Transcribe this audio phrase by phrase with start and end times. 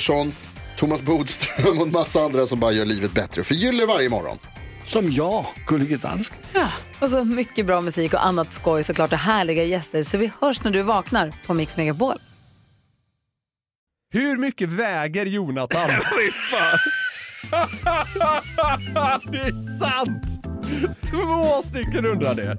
[0.00, 0.32] Pettersson,
[0.76, 3.44] Thomas Bodström och en massa andra som bara gör livet bättre.
[3.44, 4.38] Förgyller varje morgon.
[4.84, 6.38] Som jag, Gullige Dansken.
[7.00, 10.02] Och så mycket bra musik och annat skoj såklart och härliga gäster.
[10.02, 12.14] Så vi hörs när du vaknar på Mix Megapol.
[14.12, 15.90] Hur mycket väger Jonathan?
[15.90, 16.78] Fy fan.
[19.32, 20.24] det är sant!
[21.10, 22.58] Två stycken undrar det.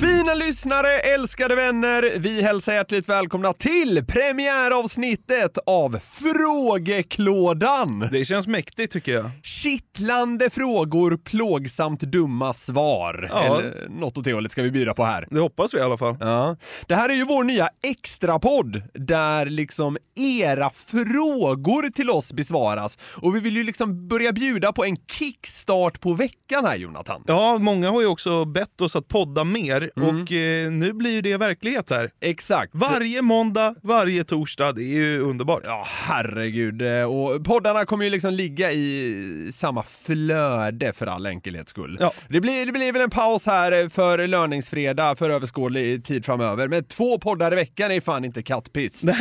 [0.00, 8.08] Fina lyssnare, älskade vänner, vi hälsar hjärtligt välkomna till premiäravsnittet av Frågeklådan.
[8.12, 9.30] Det känns mäktigt tycker jag.
[9.42, 13.28] Kittlande frågor, plågsamt dumma svar.
[13.30, 13.44] Ja.
[13.44, 15.26] Eller något åt det hållet ska vi bjuda på här.
[15.30, 16.16] Det hoppas vi i alla fall.
[16.20, 16.56] Ja.
[16.86, 22.98] Det här är ju vår nya extrapodd där liksom era frågor till oss besvaras.
[23.16, 27.24] Och vi vill ju liksom börja bjuda på en kickstart på veckan här Jonathan.
[27.26, 31.20] Ja, många har ju också bett oss att podda mer och eh, nu blir ju
[31.20, 32.10] det verklighet här.
[32.20, 32.70] Exakt.
[32.74, 35.62] Varje måndag, varje torsdag, det är ju underbart.
[35.64, 36.82] Ja, herregud.
[36.82, 41.96] Eh, Och poddarna kommer ju liksom ligga i samma flöde för all enkelhets skull.
[42.00, 42.12] Ja.
[42.28, 46.84] Det, blir, det blir väl en paus här för löningsfredag för överskådlig tid framöver, men
[46.84, 49.04] två poddar i veckan är fan inte kattpiss.
[49.04, 49.16] Nej.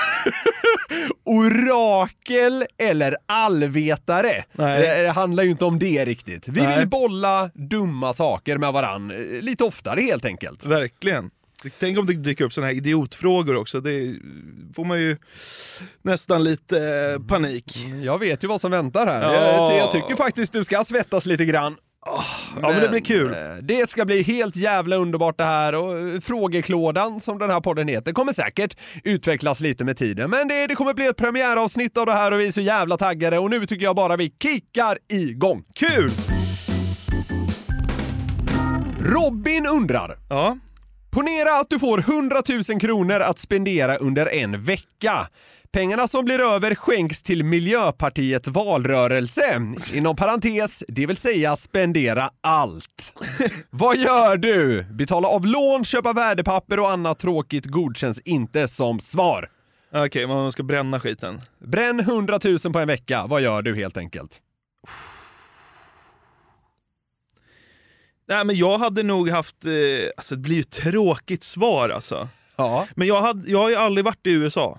[1.24, 4.44] orakel eller allvetare.
[4.52, 4.80] Nej.
[4.80, 6.48] Det, det handlar ju inte om det riktigt.
[6.48, 6.78] Vi Nej.
[6.78, 10.66] vill bolla dumma saker med varann eh, lite oftare helt enkelt.
[10.66, 11.30] Verkligen.
[11.80, 13.80] Tänk om det dyker upp såna här idiotfrågor också.
[13.80, 14.14] Det
[14.76, 15.16] får man ju
[16.02, 16.78] nästan lite
[17.18, 17.76] eh, panik.
[18.04, 19.22] Jag vet ju vad som väntar här.
[19.22, 19.34] Ja.
[19.72, 21.76] Jag, jag tycker faktiskt du ska svettas lite grann.
[22.06, 22.24] Ja,
[22.62, 23.32] men det blir kul.
[23.32, 27.60] eh, Det ska bli helt jävla underbart det här och eh, frågeklådan som den här
[27.60, 30.30] podden heter kommer säkert utvecklas lite med tiden.
[30.30, 32.96] Men det, det kommer bli ett premiäravsnitt av det här och vi är så jävla
[32.96, 35.64] taggade och nu tycker jag bara vi kickar igång.
[35.74, 36.10] Kul!
[39.00, 40.18] Robin undrar.
[40.28, 40.58] Ja.
[41.10, 45.28] Ponera att du får 100 000 kronor att spendera under en vecka.
[45.72, 49.60] Pengarna som blir över skänks till Miljöpartiets valrörelse.
[49.94, 53.12] Inom parentes, det vill säga spendera allt.
[53.70, 54.82] Vad gör du?
[54.82, 59.50] Betala av lån, köpa värdepapper och annat tråkigt godkänns inte som svar.
[59.92, 61.40] Okej, man ska bränna skiten.
[61.58, 63.26] Bränn 100 000 på en vecka.
[63.26, 64.40] Vad gör du helt enkelt?
[68.28, 69.64] Nej, men jag hade nog haft...
[69.64, 72.28] Eh, alltså det blir ju ett tråkigt svar alltså.
[72.56, 72.86] Ja.
[72.94, 74.78] Men jag, hade, jag har ju aldrig varit i USA.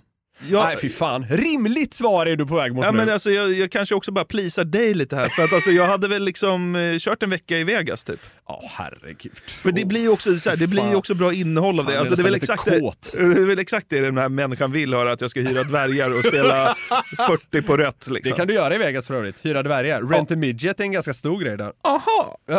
[0.49, 2.97] Ja, Nej fy fan, rimligt svar är du på väg mot Ja, nu.
[2.97, 5.87] men alltså, jag, jag kanske också bara plisar dig lite här, för att alltså, jag
[5.87, 8.19] hade väl liksom eh, kört en vecka i Vegas typ.
[8.47, 9.39] Ja herregud.
[9.47, 11.93] För det blir ju också, så här, det blir också bra innehåll av Fan, det.
[11.93, 12.79] jag Alltså, det, är väl exakt det,
[13.13, 16.17] det är väl exakt det den här människan vill höra, att jag ska hyra dvärgar
[16.17, 16.75] och spela
[17.51, 18.07] 40 på rött.
[18.09, 18.31] Liksom.
[18.31, 20.03] Det kan du göra i Vegas för övrigt, hyra dvärgar.
[20.03, 21.73] Rent a midget är en ganska stor grej där.
[21.81, 22.37] Aha!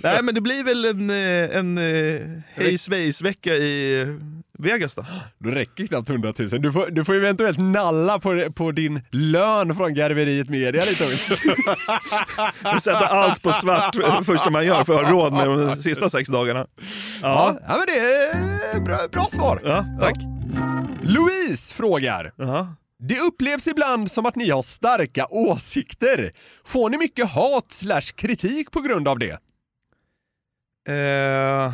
[0.00, 2.20] Nej men det blir väl en, eh, en eh,
[2.54, 4.06] hej vecka i
[4.58, 5.06] Vegas då.
[5.38, 6.48] Då räcker knappt 100 000.
[6.62, 11.34] Du får, du får eventuellt nalla på, på din lön från garveriet media lite också.
[12.80, 13.96] Sätta allt på svart
[14.26, 16.66] första man gör för att ha råd med de sista sex dagarna.
[16.78, 16.86] Ja,
[17.22, 18.00] Ja, ja men det
[18.76, 19.60] är bra, bra svar.
[19.64, 20.16] ja tack.
[21.02, 22.32] Louise frågar.
[22.36, 22.74] Ja.
[22.98, 26.32] Det upplevs ibland som att ni har starka åsikter.
[26.64, 29.38] Får ni mycket hat slash kritik på grund av det?
[30.88, 31.72] Eh...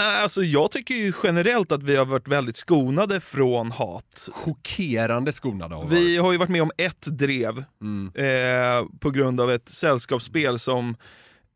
[0.00, 4.28] Alltså jag tycker ju generellt att vi har varit väldigt skonade från hat.
[4.32, 8.12] Chockerande skonade av Vi har ju varit med om ett drev Mm.
[8.14, 10.96] eh, på grund av ett sällskapsspel som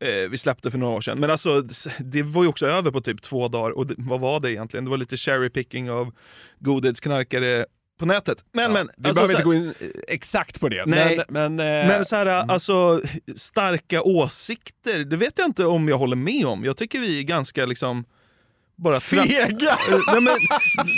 [0.03, 1.19] eh, vi släppte för några år sedan.
[1.19, 1.61] Men alltså,
[1.99, 3.71] det var ju också över på typ två dagar.
[3.71, 4.83] Och det, vad var det egentligen?
[4.85, 6.11] Det var lite cherry picking av
[6.59, 7.65] godhetsknarkare
[7.99, 8.45] på nätet.
[8.53, 10.85] Men, men, Vi alltså, behöver inte gå in eh, exakt på det.
[10.85, 11.19] Nej.
[11.29, 13.01] Men, men, eh, men så här, alltså,
[13.35, 16.65] starka åsikter, det vet jag inte om jag håller med om.
[16.65, 18.05] Jag tycker vi är ganska liksom...
[18.77, 19.77] Bara Fega!
[19.89, 20.35] Eh, nej, men,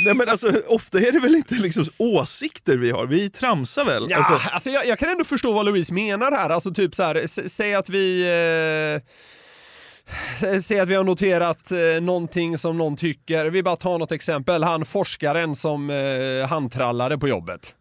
[0.06, 4.08] nej men alltså, ofta är det väl inte liksom åsikter vi har, vi tramsar väl?
[4.10, 6.50] Ja, Alltså, alltså, jag, jag kan ändå förstå vad Louise menar här.
[6.50, 8.22] Alltså typ så här, säg att vi...
[8.96, 9.12] Eh,
[10.62, 14.64] Säg att vi har noterat eh, någonting som någon tycker, vi bara tar något exempel,
[14.64, 17.76] han forskaren som eh, handtrallade på jobbet.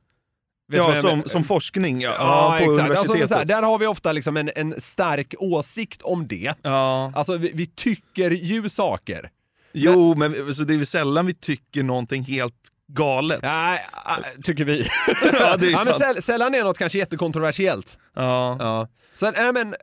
[0.69, 2.70] Vet ja, som, som forskning ja, Ja, ja, på.
[2.70, 3.28] Alltså, universitetet.
[3.28, 6.54] så här, där har vi ofta liksom en, en stark åsikt om det.
[6.62, 7.12] ja.
[7.14, 9.31] Alltså vi, vi tycker ju saker.
[9.78, 12.55] Jo, men så det är väl sällan vi tycker någonting helt
[12.88, 13.43] galet.
[13.43, 13.81] Nej,
[14.43, 14.78] tycker vi.
[15.38, 15.99] Ja, det är ja, men sant.
[15.99, 17.99] säl, sällan är något kanske jättekontroversiellt.
[18.14, 18.56] Ja.
[18.58, 18.88] Ja.
[19.14, 19.75] Så, äh, men,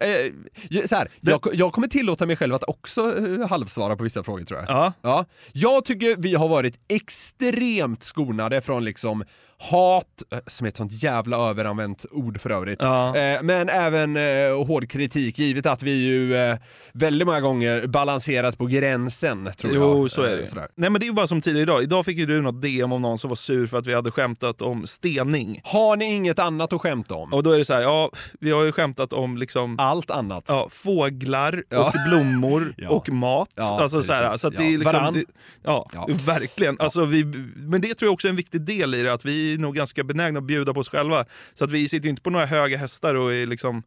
[0.00, 4.22] äh, så här, jag, jag kommer tillåta mig själv att också äh, halvsvara på vissa
[4.22, 4.68] frågor tror jag.
[4.68, 4.92] Ja.
[5.02, 5.26] Ja.
[5.52, 9.24] Jag tycker vi har varit extremt skonade från liksom
[9.58, 13.16] hat, äh, som är ett sånt jävla överanvänt ord för övrigt, Ja.
[13.16, 16.56] eh, men även eh, hård kritik, givet att vi ju eh,
[16.92, 19.82] väldigt många gånger balanserat på gränsen, tror jag.
[19.82, 20.46] Jo, så är Eh, det.
[20.46, 20.68] sådär.
[20.74, 21.82] Nej men det är ju bara som tidigare idag.
[21.82, 24.10] Idag fick ju du något DM om någon som var sur för att vi hade
[24.10, 25.60] skämtat om stening.
[25.64, 27.32] Har ni inget annat att skämta om?
[27.32, 28.10] Och då är det så här, ja,
[28.40, 30.44] vi har ju skämtat om liksom Allt annat?
[30.48, 31.78] Ja, fåglar Ja.
[31.88, 32.88] och blommor Ja.
[32.88, 33.48] och mat.
[33.58, 34.40] Alltså, så, här, precis.
[34.40, 35.24] så att det är liksom, det,
[35.62, 35.86] Ja.
[36.24, 36.76] verkligen.
[36.80, 37.24] Alltså, vi,
[37.56, 39.74] men det tror jag också är en viktig del i det, att vi är nog
[39.74, 41.24] ganska benägna att bjuda på oss själva.
[41.54, 43.82] Så att vi sitter ju inte på några höga hästar och är liksom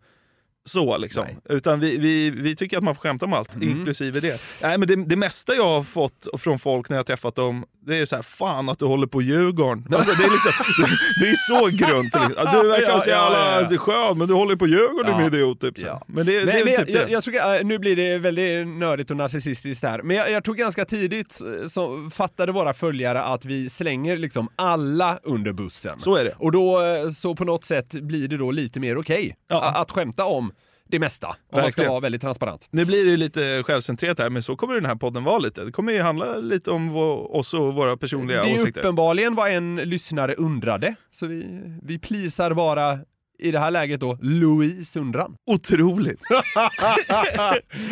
[0.66, 1.26] så liksom.
[1.26, 1.38] Nej.
[1.58, 3.70] Utan vi, vi, vi tycker att man får skämta om allt, Mm.
[3.70, 4.42] inklusive det.
[4.62, 4.96] Nej, men det.
[4.96, 8.16] Det mesta jag har fått från folk när jag har träffat dem, det är så
[8.16, 9.86] här, fan att du håller på Djurgården.
[9.94, 12.14] Alltså, det, är liksom, det, det är så grunt.
[12.30, 12.62] Liksom.
[12.62, 13.78] Du verkar Ja, så ja, jävla ja, ja.
[13.78, 15.18] skön, men du håller på Djurgården Ja.
[15.18, 15.62] din idiot.
[15.62, 15.80] Typ.
[15.80, 16.04] Ja.
[16.08, 17.12] Men det, det Men, är men väl jag, typ det.
[17.12, 20.86] jag, tror, nu blir det väldigt nördigt och narcissistiskt här, men jag, jag tror ganska
[20.86, 21.40] tidigt
[21.70, 26.00] så fattade våra följare att vi slänger liksom alla under bussen.
[26.00, 26.34] Så är det.
[26.38, 29.56] Och då, eh, så på något sätt blir det då lite mer okej Ja.
[29.62, 30.52] a- att skämta om
[30.90, 31.28] det mesta.
[31.28, 32.68] Om man ska vara väldigt transparent.
[32.72, 35.66] Nu blir det lite självcentrerat här, men så kommer den här podden vara lite.
[35.66, 36.96] Det kommer ju handla lite om
[37.30, 38.82] oss och våra personliga det är åsikter.
[38.82, 41.46] uppenbarligen vad en lyssnare undrade, så vi,
[41.84, 43.00] vi plisar bara
[43.40, 45.36] i det här läget då Louise undran.
[45.46, 46.22] Otroligt!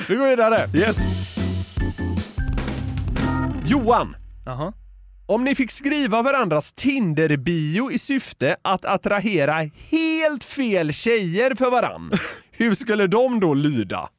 [0.07, 0.69] vi går vidare.
[0.73, 0.97] Yes!
[3.65, 4.15] Johan!
[4.45, 4.73] Jaha.
[5.27, 12.11] Om ni fick skriva varandras Tinder-bio i syfte att attrahera helt fel tjejer för varann,
[12.57, 14.09] hur skulle de då lyda?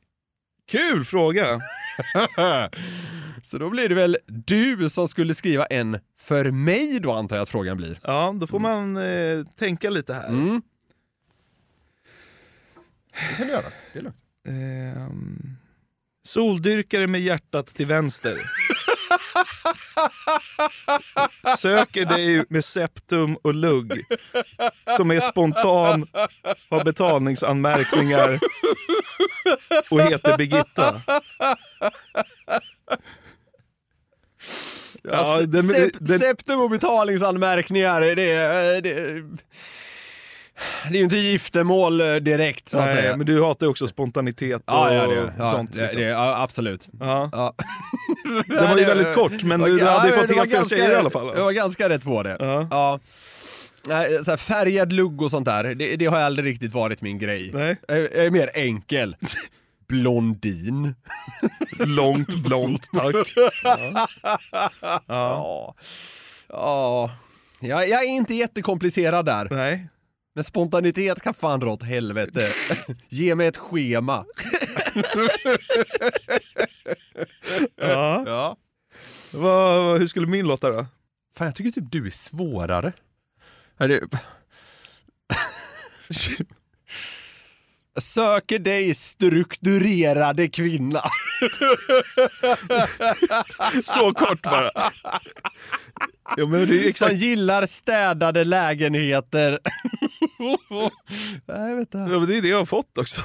[0.68, 1.60] Kul fråga!
[3.42, 7.42] Så då blir det väl du som skulle skriva en för mig då antar jag
[7.42, 7.98] att frågan blir.
[8.02, 10.28] Ja, då får man eh, tänka lite här.
[10.28, 10.62] Mm.
[13.12, 13.72] Det kan du göra.
[13.92, 14.16] Det är lugnt.
[14.48, 15.56] Ehm,
[16.22, 18.36] soldyrkare med hjärtat till vänster.
[21.58, 24.04] Söker dig med septum och lugg.
[24.96, 26.06] Som är spontan,
[26.70, 28.38] har betalningsanmärkningar
[29.90, 31.00] och heter Birgitta.
[35.02, 39.22] Ja, det, det, det, septum och betalningsanmärkningar, det, är- det,
[40.90, 43.16] det är ju inte giftermål eh, direkt så att nej, säga.
[43.16, 45.74] men du hatar ju också spontanitet och Ja, ja, det, ja, sånt.
[45.74, 46.00] liksom.
[46.00, 46.88] det, ja, absolut.
[47.00, 47.28] Ja.
[47.32, 47.54] Ja.
[48.48, 50.76] Det var ju väldigt kort, men du, du Ja, hade ju fått helt fel ganska
[50.76, 51.32] tjejer i alla fall.
[51.36, 52.36] Jag var ganska rätt på det.
[52.40, 52.68] Ja.
[52.70, 53.00] Ja.
[53.88, 57.18] Nej, så här, färgad lugg och sånt där, det, det har aldrig riktigt varit min
[57.18, 57.50] grej.
[57.54, 57.76] Nej.
[57.88, 59.16] Jag, jag är mer enkel.
[59.88, 60.94] Blondin.
[61.78, 63.14] Långt blont, tack.
[63.64, 64.08] Ja.
[65.06, 65.74] Ja.
[66.48, 67.10] Ja.
[67.60, 69.48] Jag, jag är inte jättekomplicerad där.
[69.50, 69.88] Nej.
[70.36, 72.48] Men spontanitet kan fan dra åt helvete.
[73.08, 74.24] Ge mig ett schema.
[77.76, 78.22] Ja.
[78.26, 78.56] Ja.
[79.30, 80.86] Vad, hur skulle min låta då?
[81.36, 82.92] Fan, jag tycker typ du är svårare.
[83.78, 84.00] Är det...
[88.00, 91.02] Söker dig strukturerade kvinna.
[93.84, 94.70] Så kort bara.
[96.36, 97.14] Ja, men det är Som exakt.
[97.14, 99.58] gillar städade lägenheter.
[101.46, 101.98] Nej, jag vet inte.
[101.98, 103.20] Ja, men det är det jag har fått också.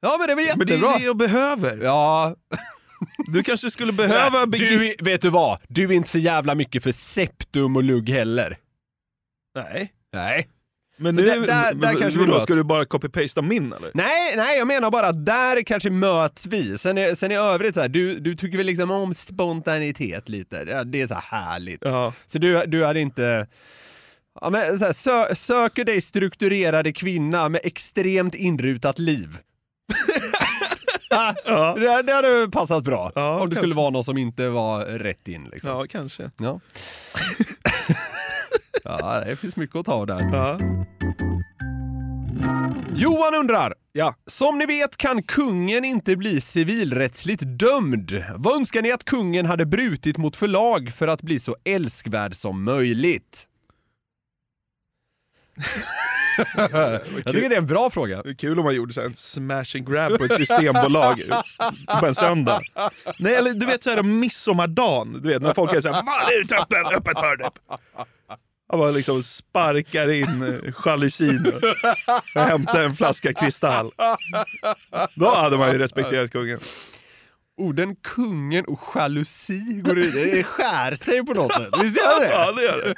[0.00, 0.94] Ja men det var Men det jättebra.
[0.94, 1.76] är det jag behöver.
[1.82, 2.36] Ja,
[3.32, 4.46] Du kanske skulle behöva...
[4.46, 5.58] du, begi- är- vet du vad?
[5.68, 8.58] Du är inte så jävla mycket för septum och lugg heller.
[9.54, 9.92] Nej.
[10.12, 10.48] Nej.
[10.96, 12.42] Men Så nu, där- där- men där kanske vi möts.
[12.42, 13.90] ska du bara copy-pasta min eller?
[13.94, 16.78] Nej, nej, jag menar bara att där kanske möts vi.
[16.78, 20.64] Sen, är, sen i övrigt så här, du, du tycker väl liksom om spontanitet lite.
[20.68, 21.80] Ja, Det är så här härligt.
[21.84, 22.12] Ja.
[22.26, 23.46] Så du, du hade inte...
[24.40, 29.38] Ja, men så här, sö, söker dig strukturerade kvinna med extremt inrutat liv.
[31.44, 31.74] Ja.
[31.78, 33.12] Det, det hade passat bra.
[33.14, 33.56] Ja, om det kanske.
[33.60, 35.48] skulle vara någon som inte var rätt in.
[35.52, 35.70] Liksom.
[35.70, 36.30] ja, kanske.
[36.38, 36.60] Ja.
[38.84, 40.28] ja, det finns mycket att ta där.
[40.32, 40.58] Ja.
[42.96, 43.74] Johan undrar.
[43.92, 44.14] Ja.
[44.26, 48.24] Som ni vet kan kungen inte bli civilrättsligt dömd.
[48.36, 52.64] Vad önskar ni att kungen hade brutit mot förlag för att bli så älskvärd som
[52.64, 53.48] möjligt?
[56.56, 58.22] Jag tycker det är en bra fråga.
[58.22, 61.22] Det är kul om man gjorde så en smash and grab på ett systembolag
[62.00, 62.60] på en söndag.
[63.18, 66.04] Nej, eller du vet så här midsommardagen, du vet när folk är så här, Vad
[66.04, 67.50] fan är det öppet, öppet för det?
[68.74, 71.52] Han bara liksom sparkar in eh, jalusin
[72.34, 73.90] och hämtar en flaska kristall.
[75.14, 76.58] Då hade man ju respekterat kungen.
[77.56, 81.68] Orden kungen och jalusi går i, det skär sig på något sätt.
[81.82, 82.30] Visst gör det?
[82.30, 82.94] Ja, det gör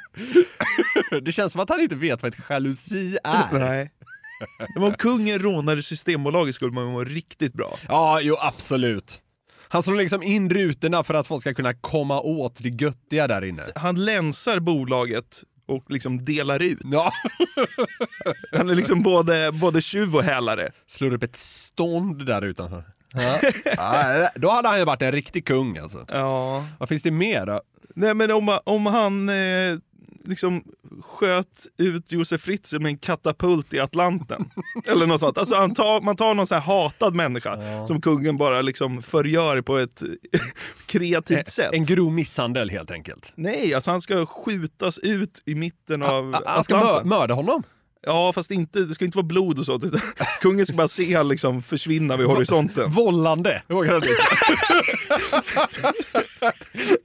[1.10, 1.20] det.
[1.20, 3.58] Det känns som att han inte vet vad ett jalusi är.
[3.58, 3.90] Nej.
[4.74, 7.78] Men om kungen rånade Systembolaget skulle man må riktigt bra.
[7.88, 9.20] Ja, jo absolut.
[9.68, 13.44] Han slår liksom in rutorna för att folk ska kunna komma åt det göttiga där
[13.44, 13.62] inne.
[13.74, 16.78] Han länsar bolaget och liksom delar ut.
[16.84, 17.12] Ja.
[18.52, 20.72] Han är liksom både, både tjuv och hälare.
[20.86, 22.84] Slår upp ett stånd där utanför.
[23.14, 23.50] Ja.
[23.76, 26.04] Ja, då hade han ju varit en riktig kung alltså.
[26.08, 26.64] Ja.
[26.78, 27.60] Vad finns det mer då?
[27.94, 29.78] Nej men om, om han eh,
[30.26, 30.64] liksom
[31.02, 34.44] sköt ut Josef Fritzl med en katapult i Atlanten.
[34.86, 35.38] Eller något sånt.
[35.38, 39.78] Alltså han tar, man tar någon sån hatad människa som kungen bara liksom förgör på
[39.78, 40.02] ett
[40.86, 41.70] kreativt sätt.
[41.72, 43.32] En grov misshandel helt enkelt.
[43.34, 47.08] Nej, alltså han ska skjutas ut i mitten av Han ska mö- Atlanten.
[47.08, 47.62] mörda honom.
[48.06, 49.84] Ja, fast inte, det ska inte vara blod och sånt.
[49.84, 50.00] Utan
[50.40, 52.90] kungen ska bara se han liksom försvinna vid horisonten.
[52.90, 53.62] Vållande.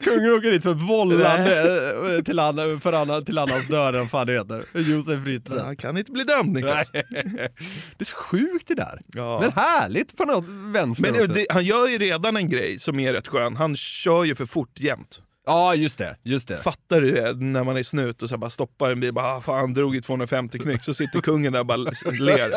[0.03, 4.27] Kungen åker dit för vållande eh, till, an, för annan, till annans död, vad fan
[4.27, 4.65] det heter.
[4.74, 5.58] Josef Fritzl.
[5.58, 6.89] Han kan inte bli dömd Niklas.
[6.93, 7.03] Nej.
[7.98, 9.01] Det är så sjukt det där.
[9.08, 9.39] Ja.
[9.41, 11.34] Men härligt på något vänster Men också.
[11.34, 13.55] det, han gör ju redan en grej som är rätt skön.
[13.55, 15.22] Han kör ju för fort jämt.
[15.45, 16.17] Ja, just det.
[16.24, 16.57] Just det.
[16.57, 17.33] Fattar du det?
[17.45, 20.01] När man är snut och så bara stoppar en bil, bara ah, fan drog i
[20.01, 21.77] 250 knyck, så sitter kungen där och bara
[22.12, 22.51] ler.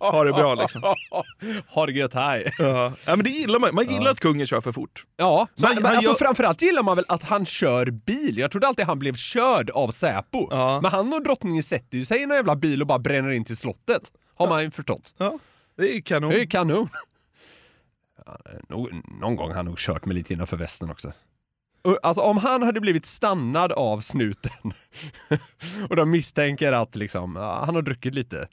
[0.00, 0.82] Har det bra liksom.
[1.66, 2.52] Har det gött, hej.
[2.58, 2.92] Ja.
[3.04, 5.04] ja men det gillar man, man gillar att kungen kör för fort.
[5.16, 7.86] Ja, Så men, han- men han alltså, gör- framförallt gillar man väl att han kör
[7.90, 8.38] bil.
[8.38, 10.48] Jag trodde alltid han blev körd av Säpo.
[10.50, 10.80] Ja.
[10.80, 13.44] Men han och drottningen sätter ju sig i en jävla bil och bara bränner in
[13.44, 14.02] till slottet.
[14.34, 15.14] Har man ju förstått.
[15.18, 15.38] Ja,
[15.76, 16.30] det är kanon.
[16.30, 16.88] Det är kanon.
[18.26, 18.38] Ja,
[18.68, 18.90] nog,
[19.20, 21.12] någon gång har han nog kört mig lite innanför västen också.
[22.02, 24.72] Alltså om han hade blivit stannad av snuten
[25.90, 28.48] och de misstänker att liksom, han har druckit lite.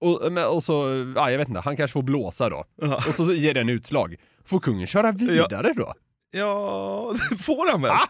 [0.00, 0.72] Och, men, och så,
[1.16, 2.64] ja, jag vet inte, han kanske får blåsa då.
[2.82, 2.96] Ja.
[2.96, 4.16] Och så ger den utslag.
[4.44, 5.94] Får kungen köra vidare då?
[6.30, 7.90] Ja, det får han väl?
[7.90, 8.08] Ah!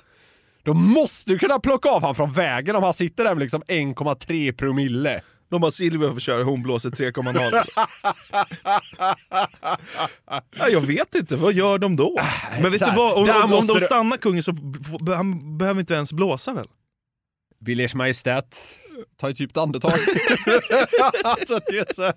[0.63, 3.63] Då måste du kunna plocka av han från vägen om han sitter där med liksom
[3.63, 5.23] 1,3 promille.
[5.51, 7.65] De bara Silvia får köra, hon blåser 3,0.
[10.59, 12.21] ja, jag vet inte, vad gör de då?
[12.63, 14.79] Men vet du vad, om, där om, om måste de du- stannar kungen så b-
[15.01, 16.69] b- han behöver inte ens blåsa väl?
[17.61, 18.59] Vill ers majestät
[19.17, 19.93] ta ett djupt andetag?
[21.25, 22.13] alltså, det är så,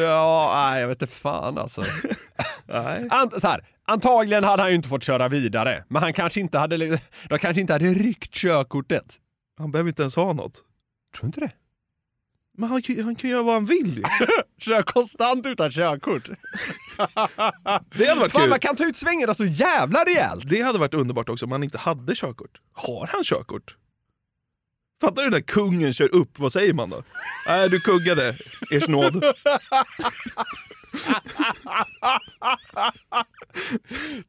[0.00, 1.84] ja, nej, jag vet inte fan alltså.
[2.66, 3.08] Nej.
[3.10, 6.58] Ant, så här, antagligen hade han ju inte fått köra vidare, men han kanske inte
[6.58, 9.16] hade, li- de kanske inte hade ryckt körkortet.
[9.58, 10.52] Han behöver inte ens ha något.
[11.16, 11.50] Tror du inte det?
[12.58, 14.04] Men han, han kan göra vad han vill.
[14.58, 16.28] Kör konstant utan körkort.
[17.96, 18.50] Det hade varit Fan, kul.
[18.50, 20.44] man kan ta ut svängarna så jävla rejält.
[20.48, 22.60] Det hade varit underbart också om han inte hade körkort.
[22.72, 23.76] Har han körkort?
[25.00, 27.02] Fattar du när kungen kör upp, vad säger man då?
[27.48, 28.36] Nej, du kuggade,
[28.70, 29.24] ers nåd.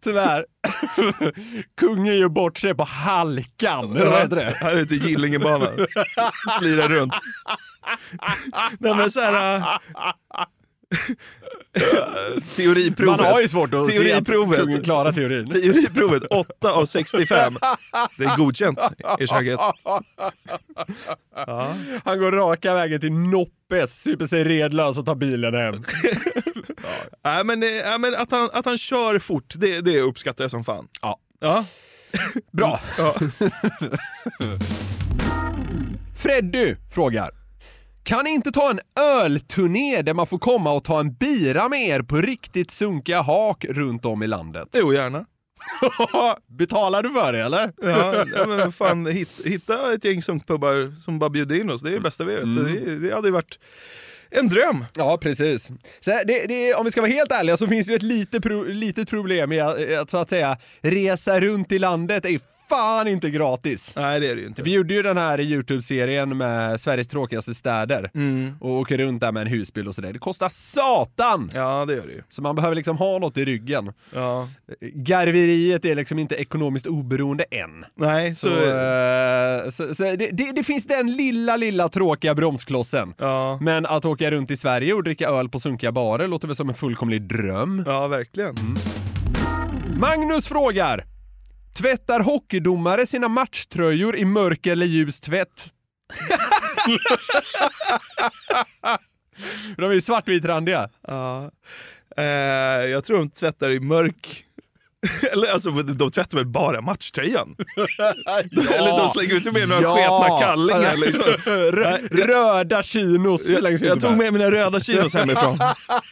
[0.03, 0.46] Tyvärr.
[1.77, 4.58] Kungen gör bort sig på halkan, vad heter det?
[4.60, 5.88] Här ute i Gillingebanan.
[6.60, 7.13] Slirar runt.
[8.80, 9.58] Nej men såhär...
[9.58, 9.77] Äh,
[12.56, 13.20] teoriprovet.
[13.20, 14.60] Man har ju svårt att se att teoriprovet.
[14.60, 15.50] kungen klarar teorin.
[15.50, 17.58] Teoriprovet 8 av 65.
[18.18, 18.80] Det är godkänt
[19.20, 19.60] i köket.
[21.36, 21.75] Ja.
[22.06, 25.84] Han går raka vägen till Noppes, super sig redlös och tar bilen hem.
[27.24, 30.52] Nej, men, eh, nej, men att, han, att han kör fort, det, det uppskattar jag
[30.52, 30.88] som fan.
[31.02, 31.20] Ja.
[31.40, 31.66] Ja.
[32.52, 32.80] Bra.
[32.98, 33.16] Ja.
[36.18, 37.32] Freddy frågar.
[38.04, 41.88] Kan ni inte ta en ölturné där man får komma och ta en bira med
[41.88, 44.68] er på riktigt sunkiga hak runt om i landet?
[44.74, 45.25] Jo, gärna.
[46.58, 47.72] Betalar du för det eller?
[47.82, 51.90] Ja, ja men fan, hit, hitta ett gäng sunkpubbar som bara bjuder in oss, det
[51.90, 52.44] är det bästa vi vet.
[52.44, 52.63] Mm.
[52.63, 53.60] Det, det hade ju varit
[54.34, 54.86] en dröm.
[54.96, 55.72] Ja, precis.
[56.00, 58.42] Så det, det, om vi ska vara helt ärliga så finns det ju ett lite
[58.42, 62.40] pro, litet problem i att, att så att säga resa runt i landet är
[62.75, 63.94] fan inte gratis.
[63.96, 64.62] Nej, det är det ju inte.
[64.62, 68.51] Vi gjorde ju den här Youtube-serien med Sveriges tråkigaste städer Mm.
[68.60, 70.13] och åker runt där med en husbil och sådär.
[70.13, 71.51] Det kostar satan!
[71.53, 72.22] Ja, det gör det ju.
[72.30, 73.94] Så man behöver liksom ha något i ryggen.
[74.13, 74.48] Ja.
[74.94, 77.86] Garveriet är liksom inte ekonomiskt oberoende än.
[77.96, 78.48] Nej, så...
[78.48, 83.13] Så, eh, så, så det, det, det finns den lilla, lilla tråkiga bromsklossen.
[83.18, 83.58] Ja.
[83.62, 86.70] Men att åka runt i Sverige och dricka öl på sunkiga barer låter väl som
[86.70, 87.84] en fullkomlig dröm.
[87.88, 88.56] ja, verkligen.
[90.00, 91.06] Magnus frågar.
[91.74, 95.68] Tvättar hockeydomare sina matchtröjor i mörk eller ljus tvätt?
[99.77, 100.89] De är ju svartvitrandiga.
[101.08, 101.51] Ja.
[102.18, 102.24] Eh,
[102.86, 104.46] jag tror de tvättar i mörk...
[105.32, 107.56] Eller alltså, de tvättar väl bara matchtröjan?
[108.52, 111.24] Eller de slänger inte med några sketna kallingar liksom.
[111.46, 114.34] Rö- Röda chinos Jag, jag tog med.
[114.34, 115.60] mina röda chinos hemifrån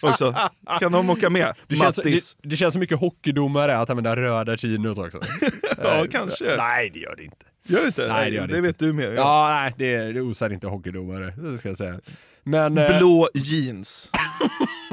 [0.01, 0.35] också.
[0.79, 1.53] Kan de åka med?
[1.67, 2.35] Det känns, Mattis?
[2.41, 5.19] det, det känns så mycket hockeydomare att använda röda chinos också.
[5.83, 6.55] Ja, Eh, kanske.
[6.57, 7.35] Nej, det gör det inte.
[7.67, 8.07] Gör det inte?
[8.07, 8.67] Nej, det gör det det inte.
[8.67, 9.11] vet du mer.
[9.11, 11.99] Ja, nej, det, det osar inte hockeydomare, det ska jag säga.
[12.43, 14.09] Men eh, Blå jeans.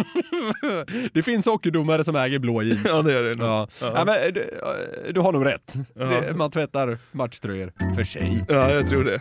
[1.13, 2.85] det finns hockeydomare som äger blå jeans.
[2.87, 3.35] Ja, det gör det.
[3.39, 3.69] Ja.
[3.81, 3.93] Ja.
[3.95, 4.05] Ja.
[4.05, 5.75] men, eh, du, eh, du har nog rätt.
[5.95, 6.23] Ja.
[6.35, 8.45] Man tvättar matchtröjor för sig.
[8.49, 9.21] ja, jag tror det.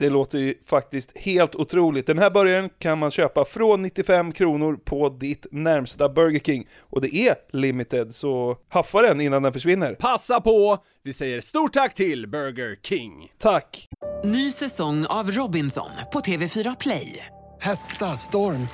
[0.00, 2.06] Det låter ju faktiskt helt otroligt.
[2.06, 6.68] Den här burgaren kan man köpa från 95 kronor på ditt närmsta Burger King.
[6.80, 9.94] Och det är limited, så haffa den innan den försvinner.
[9.94, 10.78] Passa på!
[11.02, 13.12] Vi säger stort tack till Burger King.
[13.38, 13.88] Tack!
[14.24, 17.26] Ny säsong av Robinson på TV4 Play.
[17.60, 18.68] Hetta, storm,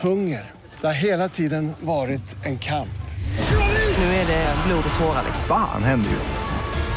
[0.00, 0.50] hunger.
[0.80, 2.88] Det har hela tiden varit en kamp.
[3.98, 5.22] Nu är det blod och tårar.
[5.26, 5.44] liksom.
[5.48, 6.32] Fan händer just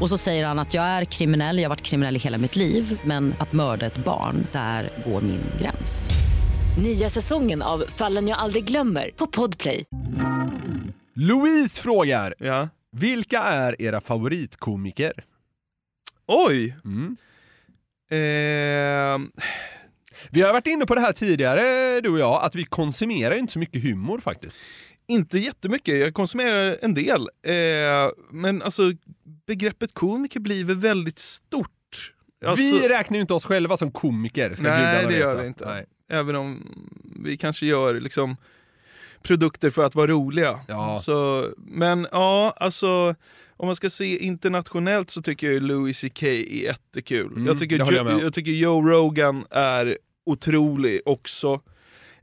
[0.00, 2.56] Och så säger han att jag är kriminell, jag har varit kriminell i hela mitt
[2.56, 6.10] liv men att mörda ett barn, där går min gräns.
[6.82, 9.84] Nya säsongen av Fallen jag aldrig glömmer på Podplay.
[11.14, 12.68] Louise frågar, Ja.
[12.92, 15.12] vilka är era favoritkomiker?
[16.26, 16.76] Oj!
[16.84, 17.16] Mm.
[18.10, 19.30] Ehm,
[20.30, 23.52] Vi har varit inne på det här tidigare, du och jag, att vi konsumerar inte
[23.52, 24.60] så mycket humor faktiskt.
[25.10, 27.20] Inte jättemycket, jag konsumerar en del.
[27.42, 27.52] Eh,
[28.30, 28.82] men alltså,
[29.46, 32.14] begreppet komiker blir väl väldigt stort.
[32.46, 34.54] Alltså- Vi räknar ju inte oss själva som komiker.
[34.54, 35.64] Ska Nej, det gör vi inte.
[35.66, 35.86] Nej.
[36.12, 36.66] Även om
[37.24, 38.36] vi kanske gör liksom
[39.22, 40.60] produkter för att vara roliga.
[40.68, 41.00] Ja.
[41.04, 43.14] Så, men ja, alltså
[43.56, 47.32] om man ska se internationellt så tycker jag Louis CK är jättekul.
[47.32, 51.60] Mm, jag, tycker jag jag tycker Joe Rogan är otrolig också.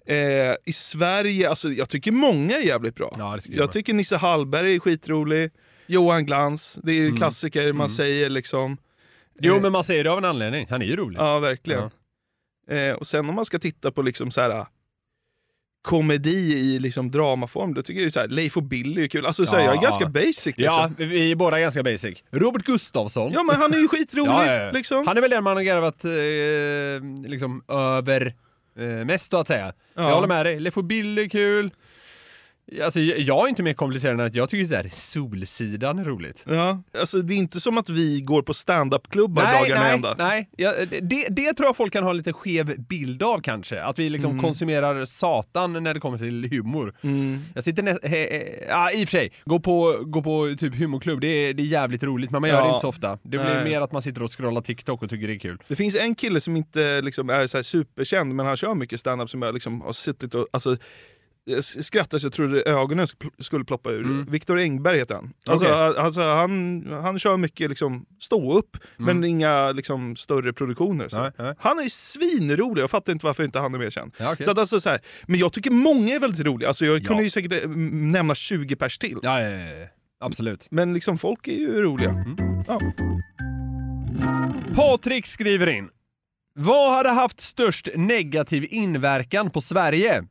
[0.08, 3.16] Eh, I Sverige, alltså jag tycker många är jävligt bra.
[3.18, 5.52] Ja, tycker jag jag tycker Nisse Hallberg är skitrolig.
[5.88, 7.18] Johan Glans, det är Mm.
[7.18, 7.90] klassiker man Mm.
[7.98, 8.78] säger liksom.
[9.40, 10.68] Jo, Eh, men man säger det av en anledning.
[10.70, 11.20] Han är ju rolig.
[11.20, 11.90] Ja, verkligen.
[12.70, 14.66] Eh, och sen om man ska titta på liksom så här
[15.82, 19.26] komedi i liksom dramaform, då tycker jag ju så här, Leif och Billy är kul.
[19.26, 20.64] Alltså så här, jag är ganska basic liksom.
[20.66, 22.24] Ja, vi är båda ganska basic.
[22.32, 23.32] Robert Gustafsson.
[23.34, 24.32] Ja, men han är ju skitrolig.
[24.32, 24.72] Ja, ja, ja.
[24.72, 25.08] Liksom.
[25.08, 28.36] Han är väl den man har garvat eh, liksom över
[28.78, 29.74] eh, mest så att säga.
[29.94, 30.04] Ja.
[30.04, 30.60] Jag håller med dig.
[30.60, 31.72] Leif och Bill är kul.
[32.84, 36.46] Alltså, jag är inte mer komplicerad än att jag tycker så här, Solsidan är roligt.
[36.50, 40.16] Ja, alltså det är inte som att vi går på stand-up-klubbar dagarna nej, ända.
[40.18, 40.50] nej.
[40.58, 43.84] Ja, det, det tror jag folk kan ha en lite skev bild av kanske.
[43.84, 44.44] Att vi liksom Mm.
[44.44, 46.94] konsumerar satan när det kommer till humor.
[47.02, 47.40] Mm.
[47.56, 50.76] Jag sitter nä- he, he, ja, i och för sig, gå på, gå på typ
[50.76, 52.64] humorklubb, det är, det är jävligt roligt men man gör Ja.
[52.64, 53.14] det inte så ofta.
[53.24, 53.64] Det blir Nej.
[53.66, 55.58] mer att man sitter och scrollar TikTok och tycker det är kul.
[55.68, 59.30] Det finns en kille som inte liksom är så superkänd, men han kör mycket stand-up
[59.30, 60.78] som jag liksom har suttit och alltså,
[61.50, 64.04] jag skrattar så jag trodde ögonen sk- skulle ploppa ur.
[64.04, 64.26] Mm.
[64.32, 65.34] Viktor Engberg heter han.
[65.50, 71.10] Alltså, a- alltså, han, han kör mycket liksom, stå upp men inga liksom, större produktioner.
[71.10, 71.18] Så.
[71.20, 71.32] Mm.
[71.38, 71.56] Nej, nej.
[71.60, 74.14] Han är svinrolig, jag fattar inte varför inte han är mer känd.
[74.18, 74.46] Ja, okej.
[74.46, 77.08] Så att, alltså, så här, men jag tycker många är väldigt roliga, alltså, jag Ja.
[77.08, 79.18] kunde ju säkert eh, nämna 20 pers till.
[79.24, 79.40] Ja.
[80.20, 80.68] absolut.
[80.70, 82.10] Men liksom, folk är ju roliga.
[82.10, 82.36] Mm.
[82.68, 82.80] Ja.
[84.76, 85.90] Patrik skriver in.
[86.56, 90.24] Vad hade haft störst negativ inverkan på Sverige?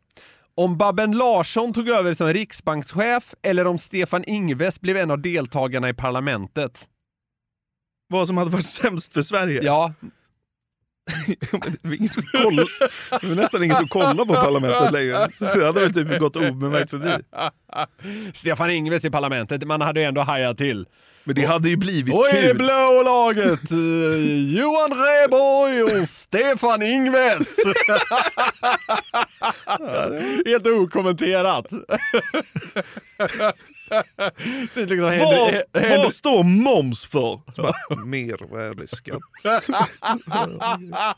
[0.57, 5.89] Om Babben Larsson tog över som riksbankschef eller om Stefan Ingves blev en av deltagarna
[5.89, 6.89] i parlamentet?
[8.09, 9.61] Vad som hade varit sämst för Sverige?
[9.63, 9.95] Ja,
[11.53, 12.69] Men det är ingen som kollar.
[13.21, 15.29] Det är nästan ingen som kollar på parlamentet längre.
[15.39, 17.25] Det hade väl typ gått obemärkt förbi.
[18.35, 20.87] Stefan Ingves i parlamentet, man hade ju ändå hajat till.
[21.27, 22.57] Men det hade ju blivit Och i det kul.
[22.57, 23.79] blå laget, eh,
[24.59, 27.57] Johan Rheborg och Stefan Ingves.
[30.47, 31.67] Helt okommenterat.
[34.75, 37.41] Liksom Vad, händer- vad står moms för?
[38.07, 39.19] Mervärdesskatt.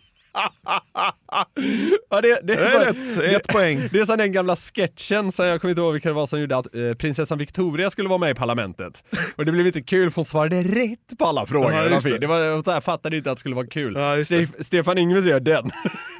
[2.10, 3.88] ja, det, det, Det är är så, rätt, ett poäng.
[3.92, 6.40] det är som den gamla sketchen, så jag kommer inte ihåg vilka det var som
[6.40, 9.04] gjorde att eh, prinsessan Victoria skulle vara med i parlamentet.
[9.36, 11.72] Och det blev inte kul för hon svarade rätt på alla frågor.
[11.72, 12.18] Ja, det.
[12.18, 12.38] det var,
[12.72, 13.94] jag fattade inte att det skulle vara kul.
[13.96, 14.24] Ja, det.
[14.24, 15.70] Stef, Stefan Ingves gör den.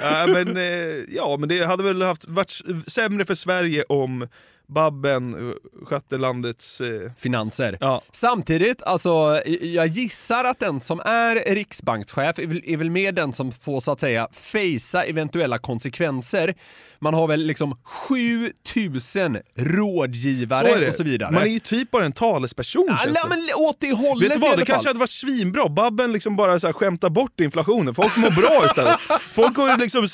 [0.00, 0.64] Ja, men, eh,
[1.08, 4.28] ja, men det hade väl haft, varit sämre för Sverige om
[4.66, 6.80] Babben eh, skötte landets...
[6.80, 7.78] Eh, Finanser.
[7.80, 8.02] ja.
[8.12, 13.32] Samtidigt, alltså, jag gissar att den som är riksbankschef är väl, är väl mer den
[13.32, 16.54] som får så att säga facea eventuella konsekvenser.
[16.98, 21.30] Man har väl liksom 7000 rådgivare Så och så vidare.
[21.32, 24.36] Man är ju typ bara en talesperson ja, känns men åt det hållet Vet du
[24.36, 24.88] i vad, alla det kanske fall.
[24.88, 25.68] hade varit svinbra.
[25.68, 27.94] Babben liksom bara så här skämtar bort inflationen.
[27.94, 28.96] Folk mår bra istället.
[29.20, 30.08] Folk går liksom,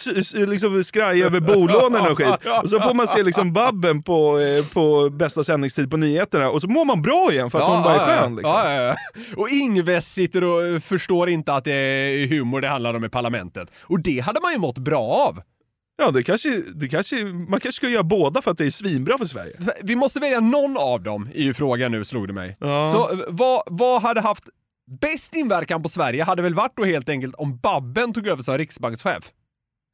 [0.48, 2.28] liksom skraj över bolånen och skit.
[2.62, 4.41] Och så får man se liksom Babben på, eh,
[4.72, 7.94] på bästa sändningstid på nyheterna och så mår man bra igen för att hon bara
[7.94, 8.36] är skön.
[8.36, 8.54] Liksom.
[8.54, 8.96] Ja, ja, ja.
[9.36, 13.68] Och Ingves sitter och förstår inte att det är humor det handlar om i parlamentet.
[13.82, 15.42] Och det hade man ju mått bra av.
[15.96, 19.18] Ja, det kanske, det kanske, man kanske ska göra båda för att det är svinbra
[19.18, 19.56] för Sverige.
[19.82, 22.56] Vi måste välja någon av dem är ju frågan nu, slog det mig.
[22.60, 22.92] Ja.
[22.92, 24.44] Så eh, vad, vad hade haft
[25.00, 28.58] bäst inverkan på Sverige hade väl varit då helt enkelt om Babben tog över som
[28.58, 29.30] riksbankschef.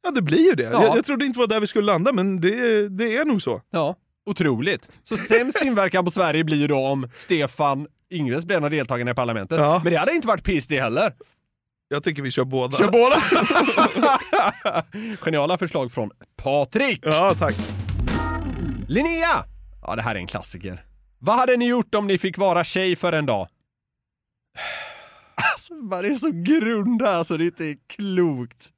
[0.03, 0.63] Ja, det blir ju det.
[0.63, 0.83] Ja.
[0.83, 3.41] Jag, jag trodde inte det var där vi skulle landa, men det, det är nog
[3.41, 3.61] så.
[3.69, 3.95] Ja,
[4.29, 4.89] otroligt.
[5.03, 9.11] Så sämst inverkan på Sverige blir ju då om Stefan Ingves blir en av deltagarna
[9.11, 9.59] i parlamentet.
[9.59, 9.81] Ja.
[9.83, 11.13] Men det hade inte varit piss det heller.
[11.87, 12.77] Jag tycker vi kör båda.
[12.77, 13.15] Kör båda!
[15.21, 16.99] Geniala förslag från Patrik!
[17.03, 17.55] Ja, tack.
[18.87, 19.45] Linnea!
[19.81, 20.85] Ja, det här är en klassiker.
[21.19, 23.47] Vad hade ni gjort om ni fick vara tjej för en dag?
[25.53, 28.69] Alltså, man är så grund här så det inte är klokt.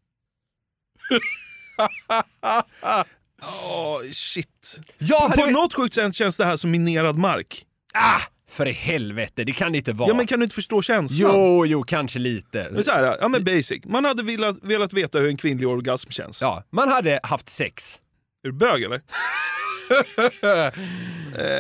[3.42, 4.80] Åh, shit.
[4.98, 5.42] Jag hade...
[5.42, 7.66] På något sjukt sätt känns det här som minerad mark.
[7.94, 8.22] Ah!
[8.50, 10.10] För i helvete, det kan det inte vara.
[10.10, 11.32] Ja, men kan du inte förstå känslan?
[11.34, 12.68] Jo, jo, kanske lite.
[12.72, 13.86] Men så här, ja men basic.
[13.86, 16.42] Man hade velat, velat veta hur en kvinnlig orgasm känns.
[16.42, 18.02] Ja, man hade haft sex.
[18.44, 19.02] Är du bög eller?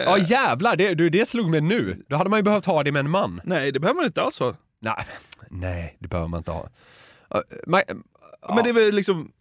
[0.05, 2.03] Ja jävlar, det, du, det slog mig nu.
[2.09, 3.41] Då hade man ju behövt ha det med en man.
[3.43, 4.53] Nej, det behöver man inte alls ha.
[4.79, 4.95] Nej,
[5.49, 6.69] nej det behöver man inte ha.
[7.29, 7.81] Ja, Man,
[8.55, 9.31] Men det är väl liksom...